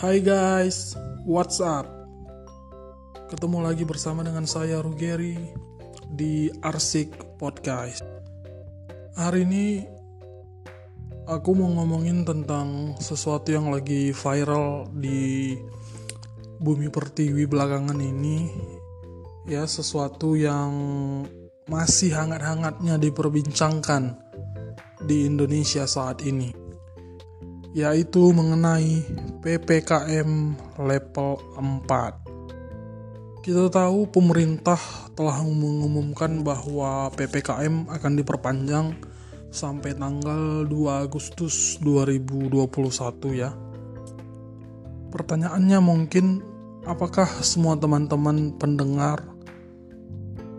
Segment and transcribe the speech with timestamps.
[0.00, 0.96] Hai guys,
[1.28, 1.84] what's up?
[3.28, 5.36] Ketemu lagi bersama dengan saya Rugeri
[6.08, 8.00] di Arsik Podcast.
[9.12, 9.84] Hari ini
[11.28, 15.60] aku mau ngomongin tentang sesuatu yang lagi viral di
[16.56, 18.48] bumi pertiwi belakangan ini.
[19.44, 20.72] Ya, sesuatu yang
[21.68, 24.16] masih hangat-hangatnya diperbincangkan
[25.04, 26.59] di Indonesia saat ini
[27.70, 29.06] yaitu mengenai
[29.46, 32.30] PPKM level 4.
[33.40, 34.76] Kita tahu pemerintah
[35.16, 38.92] telah mengumumkan bahwa PPKM akan diperpanjang
[39.50, 42.68] sampai tanggal 2 Agustus 2021
[43.32, 43.54] ya.
[45.10, 46.44] Pertanyaannya mungkin
[46.84, 49.24] apakah semua teman-teman pendengar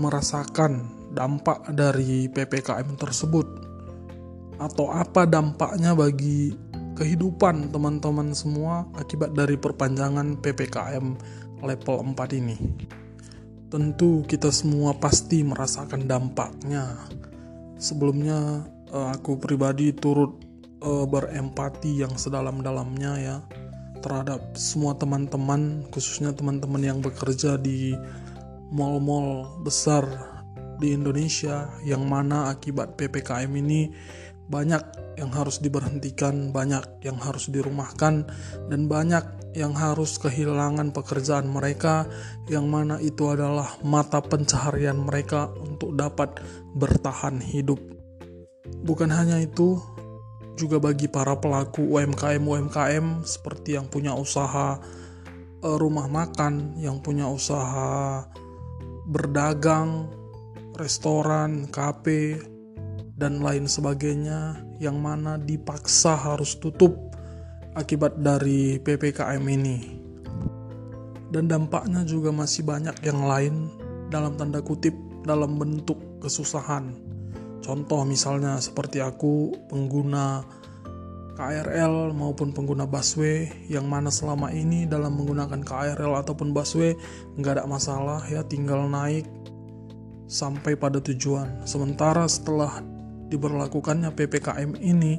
[0.00, 3.46] merasakan dampak dari PPKM tersebut?
[4.58, 11.06] Atau apa dampaknya bagi kehidupan teman-teman semua akibat dari perpanjangan PPKM
[11.62, 12.56] level 4 ini.
[13.72, 16.96] Tentu kita semua pasti merasakan dampaknya.
[17.80, 20.36] Sebelumnya eh, aku pribadi turut
[20.84, 23.36] eh, berempati yang sedalam-dalamnya ya
[24.02, 27.94] terhadap semua teman-teman khususnya teman-teman yang bekerja di
[28.74, 30.02] mall-mall besar
[30.82, 33.94] di Indonesia yang mana akibat PPKM ini
[34.52, 34.84] banyak
[35.16, 38.28] yang harus diberhentikan, banyak yang harus dirumahkan,
[38.68, 39.24] dan banyak
[39.56, 42.04] yang harus kehilangan pekerjaan mereka,
[42.52, 46.36] yang mana itu adalah mata pencaharian mereka untuk dapat
[46.76, 47.80] bertahan hidup.
[48.84, 49.80] Bukan hanya itu,
[50.56, 54.76] juga bagi para pelaku UMKM-UMKM seperti yang punya usaha
[55.64, 58.24] eh, rumah makan, yang punya usaha
[59.08, 60.08] berdagang,
[60.76, 62.51] restoran, kafe,
[63.22, 67.14] dan lain sebagainya yang mana dipaksa harus tutup
[67.78, 69.78] akibat dari PPKM ini.
[71.30, 73.54] Dan dampaknya juga masih banyak yang lain
[74.10, 76.98] dalam tanda kutip dalam bentuk kesusahan.
[77.62, 80.42] Contoh misalnya seperti aku pengguna
[81.38, 86.98] KRL maupun pengguna busway yang mana selama ini dalam menggunakan KRL ataupun busway
[87.38, 89.24] nggak ada masalah ya tinggal naik
[90.28, 91.64] sampai pada tujuan.
[91.64, 92.82] Sementara setelah
[93.32, 95.16] diberlakukannya PPKM ini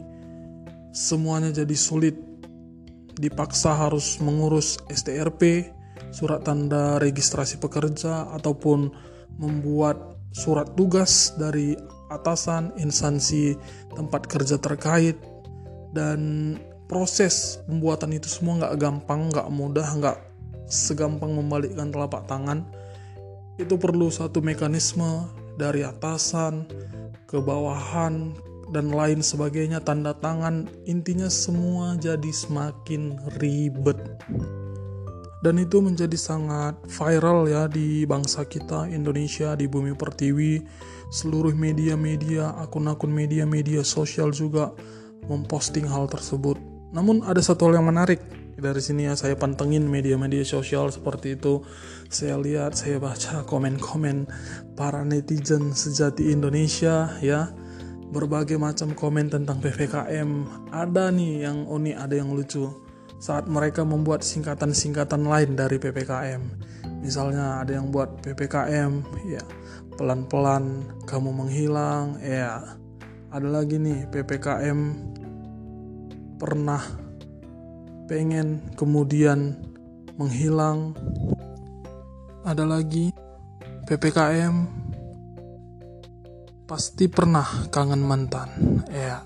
[0.94, 2.16] semuanya jadi sulit.
[3.14, 5.70] Dipaksa harus mengurus STRP,
[6.10, 8.90] surat tanda registrasi pekerja ataupun
[9.38, 11.78] membuat surat tugas dari
[12.10, 13.58] atasan instansi
[13.94, 15.18] tempat kerja terkait
[15.94, 16.54] dan
[16.90, 20.18] proses pembuatan itu semua nggak gampang, nggak mudah, nggak
[20.70, 22.66] segampang membalikkan telapak tangan.
[23.62, 26.66] Itu perlu satu mekanisme dari atasan,
[27.34, 28.38] kebawahan,
[28.70, 33.98] dan lain sebagainya, tanda tangan, intinya semua jadi semakin ribet.
[35.44, 40.64] Dan itu menjadi sangat viral ya di bangsa kita Indonesia, di bumi pertiwi,
[41.12, 44.72] seluruh media-media, akun-akun media-media sosial juga
[45.28, 46.56] memposting hal tersebut.
[46.96, 48.24] Namun ada satu hal yang menarik
[48.58, 51.66] dari sini ya saya pantengin media-media sosial seperti itu.
[52.10, 54.30] Saya lihat saya baca komen-komen
[54.78, 57.50] para netizen sejati Indonesia ya.
[58.14, 60.30] Berbagai macam komen tentang PPKM
[60.70, 62.70] ada nih yang unik ada yang lucu.
[63.18, 68.92] Saat mereka membuat singkatan-singkatan lain dari PPKM misalnya ada yang buat PPKM
[69.28, 69.44] ya.
[70.00, 72.80] Pelan-pelan kamu menghilang ya.
[73.30, 74.80] Ada lagi nih PPKM
[76.40, 77.03] pernah
[78.14, 79.58] pengen kemudian
[80.22, 80.94] menghilang.
[82.46, 83.10] Ada lagi
[83.90, 84.54] PPKM
[86.70, 88.54] pasti pernah kangen mantan.
[88.94, 89.26] Ya.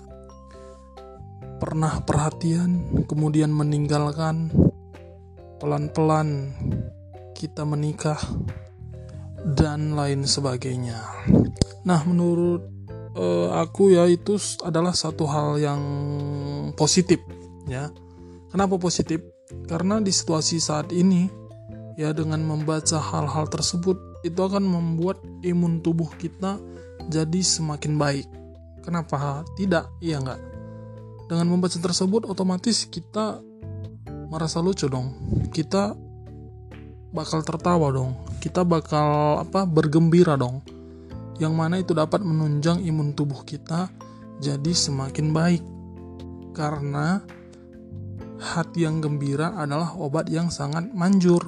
[1.60, 4.48] Pernah perhatian kemudian meninggalkan
[5.60, 6.56] pelan-pelan
[7.36, 8.16] kita menikah
[9.52, 10.96] dan lain sebagainya.
[11.84, 12.64] Nah, menurut
[13.20, 15.82] uh, aku ya itu adalah satu hal yang
[16.72, 17.20] positif
[17.68, 17.92] ya
[18.48, 19.20] Kenapa positif?
[19.68, 21.28] Karena di situasi saat ini,
[22.00, 26.56] ya dengan membaca hal-hal tersebut, itu akan membuat imun tubuh kita
[27.12, 28.26] jadi semakin baik.
[28.84, 29.88] Kenapa tidak?
[30.00, 30.40] Iya nggak?
[31.28, 33.44] Dengan membaca tersebut, otomatis kita
[34.32, 35.12] merasa lucu dong.
[35.52, 35.92] Kita
[37.12, 38.16] bakal tertawa dong.
[38.40, 39.68] Kita bakal apa?
[39.68, 40.64] Bergembira dong.
[41.36, 43.92] Yang mana itu dapat menunjang imun tubuh kita
[44.40, 45.62] jadi semakin baik.
[46.56, 47.22] Karena
[48.38, 51.42] hati yang gembira adalah obat yang sangat manjur.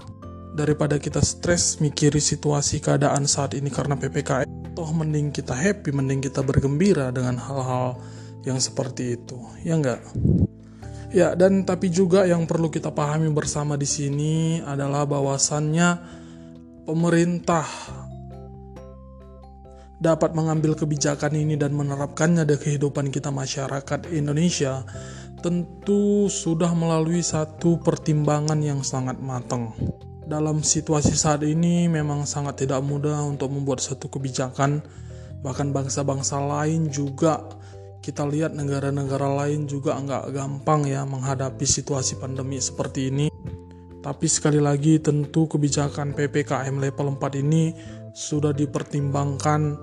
[0.51, 6.19] Daripada kita stres mikiri situasi keadaan saat ini karena PPKM, toh mending kita happy, mending
[6.19, 7.95] kita bergembira dengan hal-hal
[8.43, 9.39] yang seperti itu.
[9.63, 10.03] Ya enggak?
[11.11, 15.89] Ya, dan tapi juga yang perlu kita pahami bersama di sini adalah bahwasannya
[16.87, 17.67] pemerintah
[20.01, 24.81] dapat mengambil kebijakan ini dan menerapkannya di kehidupan kita masyarakat Indonesia
[25.41, 29.73] tentu sudah melalui satu pertimbangan yang sangat matang.
[30.29, 34.85] Dalam situasi saat ini memang sangat tidak mudah untuk membuat satu kebijakan,
[35.43, 37.43] bahkan bangsa-bangsa lain juga
[38.01, 43.27] kita lihat negara-negara lain juga nggak gampang ya menghadapi situasi pandemi seperti ini.
[44.01, 47.77] Tapi sekali lagi tentu kebijakan PPKM level 4 ini
[48.17, 49.77] sudah dipertimbangkan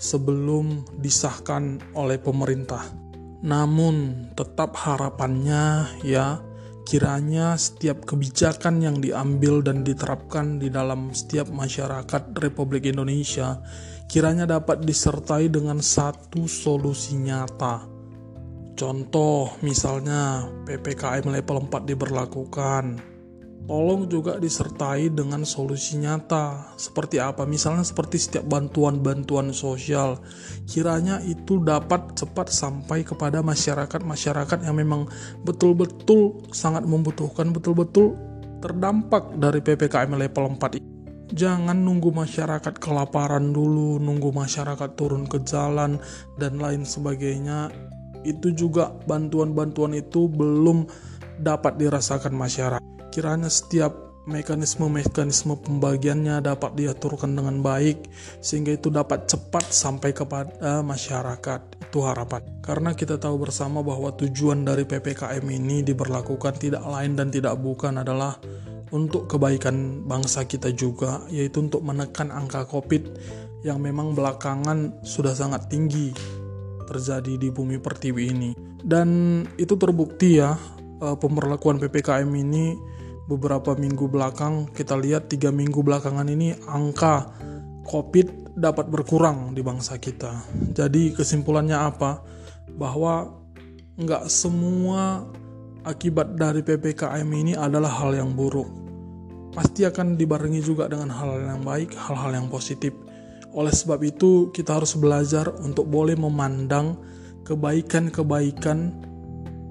[0.00, 3.01] sebelum disahkan oleh pemerintah.
[3.42, 6.38] Namun tetap harapannya ya
[6.82, 13.62] kiranya setiap kebijakan yang diambil dan diterapkan di dalam setiap masyarakat Republik Indonesia
[14.06, 17.86] kiranya dapat disertai dengan satu solusi nyata.
[18.72, 23.11] Contoh misalnya PPKM level 4 diberlakukan.
[23.62, 26.74] Tolong juga disertai dengan solusi nyata.
[26.74, 27.46] Seperti apa?
[27.46, 30.18] Misalnya seperti setiap bantuan-bantuan sosial.
[30.66, 35.06] Kiranya itu dapat cepat sampai kepada masyarakat-masyarakat yang memang
[35.46, 38.18] betul-betul sangat membutuhkan, betul-betul
[38.58, 40.92] terdampak dari PPKM level 4 ini
[41.32, 45.96] Jangan nunggu masyarakat kelaparan dulu, nunggu masyarakat turun ke jalan,
[46.36, 47.72] dan lain sebagainya.
[48.20, 50.84] Itu juga bantuan-bantuan itu belum
[51.40, 52.91] dapat dirasakan masyarakat.
[53.12, 53.92] Kiranya setiap
[54.24, 58.06] mekanisme-mekanisme pembagiannya dapat diaturkan dengan baik
[58.38, 64.62] sehingga itu dapat cepat sampai kepada masyarakat itu harapan karena kita tahu bersama bahwa tujuan
[64.62, 68.38] dari PPKM ini diberlakukan tidak lain dan tidak bukan adalah
[68.92, 73.02] untuk kebaikan bangsa kita juga, yaitu untuk menekan angka COVID
[73.64, 76.12] yang memang belakangan sudah sangat tinggi
[76.84, 78.50] terjadi di bumi pertiwi ini.
[78.84, 80.52] Dan itu terbukti ya,
[81.00, 82.76] eh, pemberlakuan PPKM ini
[83.26, 87.30] beberapa minggu belakang, kita lihat tiga minggu belakangan ini angka
[87.86, 90.42] COVID dapat berkurang di bangsa kita.
[90.74, 92.22] Jadi kesimpulannya apa?
[92.78, 93.42] Bahwa
[93.98, 95.26] nggak semua
[95.82, 98.82] akibat dari PPKM ini adalah hal yang buruk
[99.52, 102.96] pasti akan dibarengi juga dengan hal-hal yang baik, hal-hal yang positif.
[103.52, 106.96] Oleh sebab itu, kita harus belajar untuk boleh memandang
[107.44, 108.96] kebaikan-kebaikan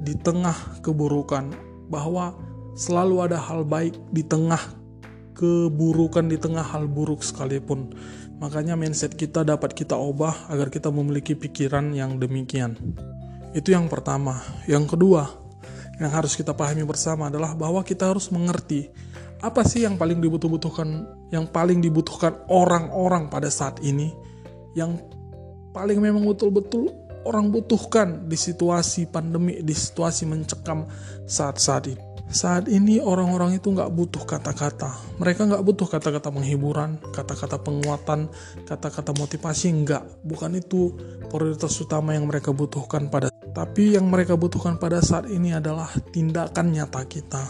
[0.05, 0.53] di tengah
[0.85, 1.49] keburukan,
[1.89, 2.37] bahwa
[2.75, 4.61] selalu ada hal baik di tengah
[5.35, 7.93] keburukan, di tengah hal buruk sekalipun.
[8.41, 12.77] Makanya mindset kita dapat kita ubah agar kita memiliki pikiran yang demikian.
[13.53, 14.41] Itu yang pertama.
[14.65, 15.29] Yang kedua,
[16.01, 18.89] yang harus kita pahami bersama adalah bahwa kita harus mengerti
[19.41, 24.13] apa sih yang paling dibutuhkan yang paling dibutuhkan orang-orang pada saat ini
[24.77, 25.01] yang
[25.73, 26.93] paling memang betul-betul
[27.25, 30.85] orang butuhkan di situasi pandemi di situasi mencekam
[31.25, 35.19] saat-saat ini saat ini orang-orang itu nggak butuh kata-kata.
[35.19, 38.31] Mereka nggak butuh kata-kata penghiburan kata-kata penguatan
[38.65, 40.23] kata-kata motivasi nggak.
[40.23, 40.95] Bukan itu
[41.27, 46.71] prioritas utama yang mereka butuhkan pada tapi yang mereka butuhkan pada saat ini adalah tindakan
[46.71, 47.43] nyata kita.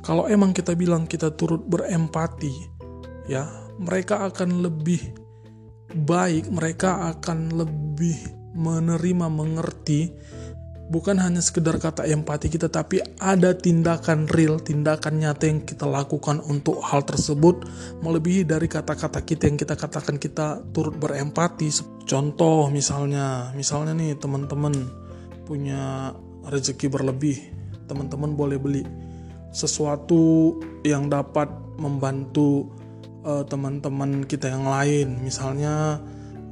[0.00, 2.54] Kalau emang kita bilang kita turut berempati,
[3.28, 3.44] ya,
[3.76, 5.02] mereka akan lebih
[5.92, 8.16] baik, mereka akan lebih
[8.56, 10.14] menerima, mengerti,
[10.86, 16.38] bukan hanya sekedar kata empati kita, tapi ada tindakan real, tindakan nyata yang kita lakukan
[16.46, 17.66] untuk hal tersebut,
[18.02, 21.70] melebihi dari kata-kata kita yang kita katakan kita turut berempati.
[22.06, 24.74] Contoh misalnya, misalnya nih teman-teman
[25.42, 26.14] punya
[26.46, 27.38] rezeki berlebih,
[27.90, 28.82] teman-teman boleh beli
[29.50, 30.54] sesuatu
[30.86, 31.50] yang dapat
[31.82, 32.70] membantu
[33.26, 35.18] uh, teman-teman kita yang lain.
[35.18, 35.98] Misalnya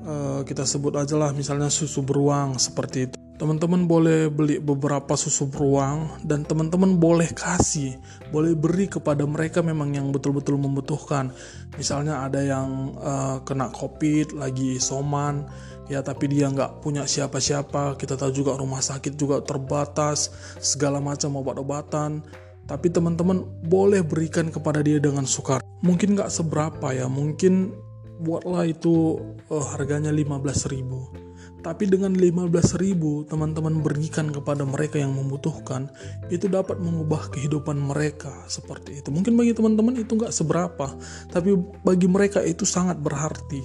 [0.02, 5.50] uh, kita sebut aja lah misalnya susu beruang seperti itu teman-teman boleh beli beberapa susu
[5.50, 7.98] beruang dan teman-teman boleh kasih
[8.30, 11.34] boleh beri kepada mereka memang yang betul-betul membutuhkan
[11.74, 15.50] misalnya ada yang uh, kena covid lagi soman
[15.90, 20.30] ya tapi dia nggak punya siapa-siapa kita tahu juga rumah sakit juga terbatas
[20.62, 22.22] segala macam obat-obatan
[22.64, 25.60] tapi teman-teman boleh berikan kepada dia dengan sukar.
[25.84, 27.76] Mungkin nggak seberapa ya, mungkin
[28.24, 29.20] buatlah itu
[29.52, 31.23] uh, harganya 15 ribu.
[31.64, 35.88] Tapi dengan 15 ribu teman-teman berikan kepada mereka yang membutuhkan,
[36.28, 39.08] itu dapat mengubah kehidupan mereka seperti itu.
[39.08, 40.92] Mungkin bagi teman-teman itu nggak seberapa,
[41.32, 43.64] tapi bagi mereka itu sangat berarti.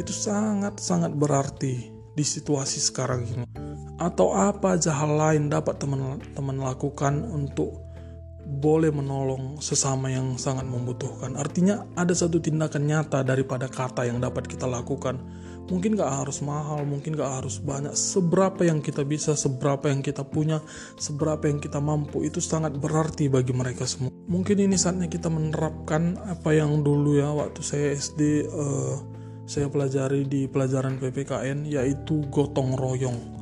[0.00, 3.46] Itu sangat-sangat berarti di situasi sekarang ini.
[4.00, 7.87] Atau apa aja hal lain dapat teman-teman lakukan untuk
[8.48, 11.36] boleh menolong sesama yang sangat membutuhkan.
[11.36, 15.20] Artinya ada satu tindakan nyata daripada kata yang dapat kita lakukan.
[15.68, 20.24] mungkin gak harus mahal mungkin gak harus banyak seberapa yang kita bisa seberapa yang kita
[20.24, 20.64] punya
[20.96, 26.16] seberapa yang kita mampu itu sangat berarti bagi mereka semua mungkin ini saatnya kita menerapkan
[26.24, 28.96] apa yang dulu ya waktu saya SD uh, eh,
[29.44, 33.37] saya pelajari di pelajaran PPKN yaitu gotong royong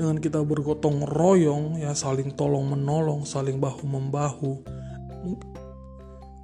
[0.00, 4.64] dengan kita bergotong royong ya saling tolong menolong saling bahu membahu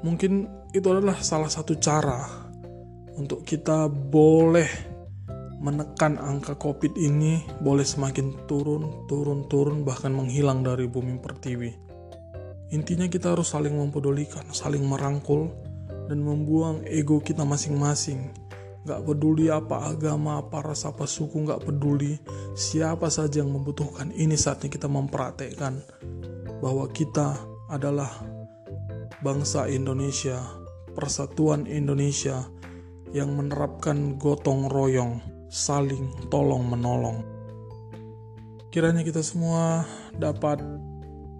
[0.05, 0.45] mungkin
[0.77, 2.21] itu adalah salah satu cara
[3.17, 4.69] untuk kita boleh
[5.57, 11.73] menekan angka COVID ini boleh semakin turun, turun, turun, bahkan menghilang dari bumi pertiwi.
[12.77, 15.49] Intinya kita harus saling mempedulikan, saling merangkul,
[16.13, 18.31] dan membuang ego kita masing-masing.
[18.87, 22.23] Gak peduli apa agama, apa ras, apa suku, gak peduli
[22.55, 24.15] siapa saja yang membutuhkan.
[24.15, 25.83] Ini saatnya kita mempraktekkan
[26.63, 27.35] bahwa kita
[27.67, 28.23] adalah
[29.27, 30.39] bangsa Indonesia,
[30.95, 32.47] persatuan Indonesia
[33.11, 35.19] yang menerapkan gotong royong
[35.51, 37.27] saling tolong menolong.
[38.71, 39.83] Kiranya kita semua
[40.15, 40.63] dapat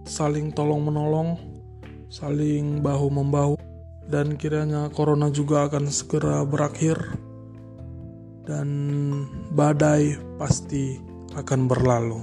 [0.03, 1.39] saling tolong menolong,
[2.11, 3.55] saling bahu membahu,
[4.07, 6.97] dan kiranya corona juga akan segera berakhir
[8.47, 8.69] dan
[9.53, 11.03] badai pasti
[11.35, 12.23] akan berlalu.